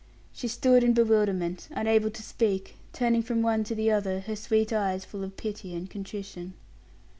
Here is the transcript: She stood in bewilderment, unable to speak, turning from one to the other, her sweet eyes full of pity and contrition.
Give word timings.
She 0.33 0.47
stood 0.47 0.83
in 0.83 0.93
bewilderment, 0.93 1.67
unable 1.69 2.09
to 2.09 2.23
speak, 2.23 2.75
turning 2.91 3.21
from 3.21 3.43
one 3.43 3.63
to 3.65 3.75
the 3.75 3.91
other, 3.91 4.21
her 4.21 4.35
sweet 4.35 4.73
eyes 4.73 5.05
full 5.05 5.23
of 5.23 5.37
pity 5.37 5.75
and 5.75 5.87
contrition. 5.87 6.55